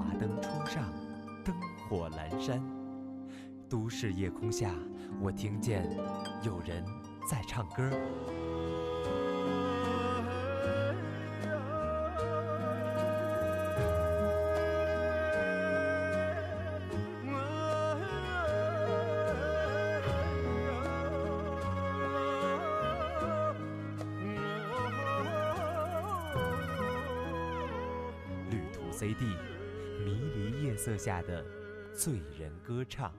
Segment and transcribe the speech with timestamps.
[0.00, 0.90] 华灯初上，
[1.44, 1.54] 灯
[1.86, 2.58] 火阑珊。
[3.68, 4.70] 都市夜空下，
[5.20, 5.86] 我听见
[6.42, 6.82] 有人
[7.28, 7.90] 在唱歌。
[28.50, 29.36] 旅途 CD，
[30.04, 31.44] 迷离夜色下的
[31.94, 33.12] 醉人歌唱。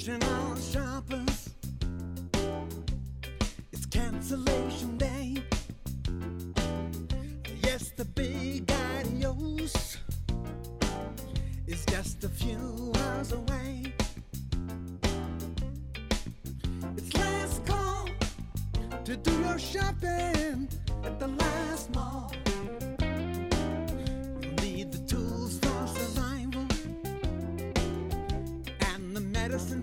[0.00, 1.50] Attention all shoppers.
[3.70, 5.42] It's cancellation day.
[7.62, 9.98] Yes, the big adios
[11.66, 13.92] is just a few hours away.
[16.96, 18.08] It's last call
[19.04, 20.66] to do your shopping
[21.04, 22.32] at the last mall.
[24.40, 26.66] You'll need the tools for survival
[28.94, 29.82] and the medicine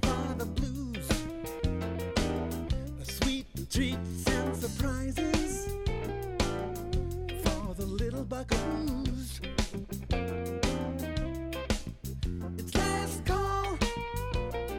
[3.78, 5.68] treats and surprises
[7.44, 9.40] for the little buckaroos.
[12.58, 13.78] It's last call,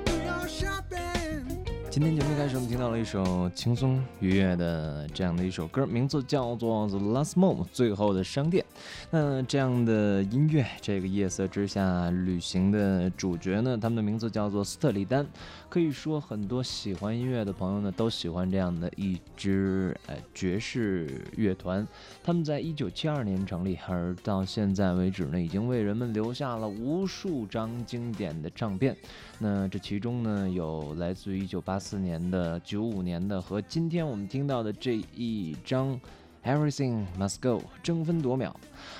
[0.04, 1.44] do your shopping.
[1.88, 8.64] 今天节目一开始，我们听到了一首轻松愉悦的这样的一首歌，名字叫做《The Last Moment》最后的商店。
[9.10, 15.26] 那这样的音乐，这个夜色之下旅行的主角呢，他们的名字叫做斯特里丹。
[15.70, 21.88] 可以说，很多喜欢音乐的朋友呢，都喜欢这样的一支呃爵士乐团。
[22.22, 28.94] 他们在一九七二年成立，而到现在为止呢，已经为人们留下了无数张经典的唱片。
[29.38, 35.98] 那这其中呢，有来自于一九八四年的、九五年的和今天我们听到的这一张。
[36.44, 38.54] Everything must go，争分夺秒。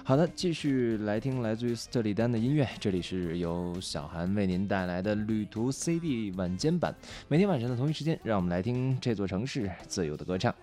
[0.04, 2.68] 好的，继续来听来自于斯特里丹的音乐。
[2.78, 6.94] 这里是由小韩为您带来的旅途 CD 晚间版。
[7.28, 10.54] 每天晚上的同一时间，让我们来听这座城市自由的歌唱。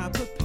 [0.00, 0.39] I prepare.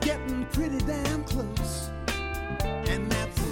[0.00, 1.90] getting pretty damn close.
[2.88, 3.49] And that's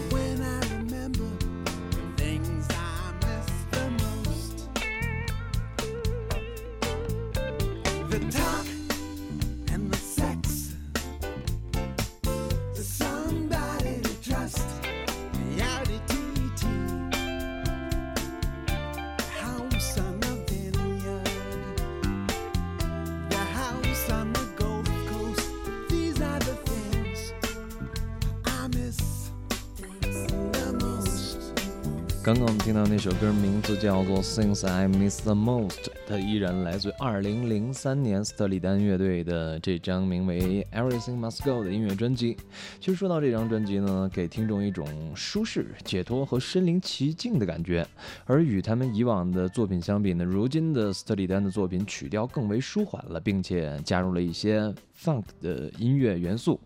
[32.29, 35.71] 刚刚我们听到那首歌名字叫做《Things I Miss the Most》，
[36.07, 42.37] 它依然来自2003年斯特里丹乐队的这张名为《Everything Must Go》的音乐专辑。
[42.81, 44.87] 其实说到这张专辑呢，给听众一种
[45.17, 47.87] 舒适、解脱和身临其境的感觉。
[48.27, 54.71] 而与他们以往的作品相比呢，如今的斯特里丹的作品曲调更为舒缓了，并且加入了一些
[55.03, 56.59] funk 的音乐元素。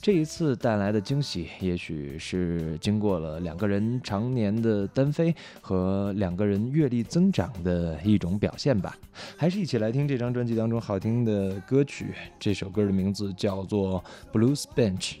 [0.00, 8.96] 这一次带来的惊喜，也许是经过了两个人常年的单飞和两个人阅历增长的一种表现吧。
[9.36, 12.14] 还是一起来听这张专辑当中好听的歌曲。
[12.40, 14.02] 这首歌的名字叫做
[14.36, 15.16] 《Blues Bench》。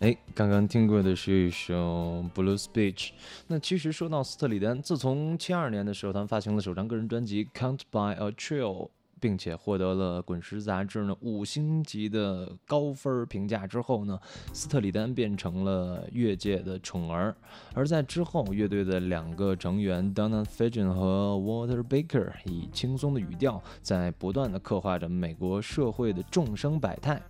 [0.00, 1.74] 哎，刚刚听过的是一首
[2.32, 3.08] 《Blue Speech》。
[3.48, 8.86] 那其实说到斯特里丹，自从七二年的时候，他们发行了首张个人专辑《Count by a Trio》
[9.20, 14.18] 并且获得了《滚石》杂志呢五星级的高分评价之后呢，
[14.52, 17.34] 斯特里丹变成了乐界的宠儿。
[17.74, 27.20] 而在之后，乐队的两个成员 Donna Fagen 和 Water Baker 以轻松的语调，在不断的刻画着美国社会的众生百态。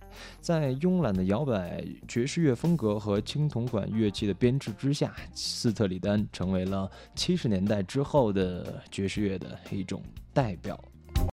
[0.41, 10.01] 在慵懒的摇摆爵士乐风格和青铜管乐器的编制之下，斯特里丹成为了七十年代之后的爵士乐的一种
[10.33, 10.79] 代表